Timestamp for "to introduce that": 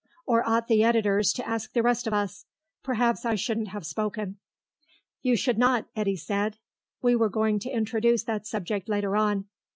7.59-8.47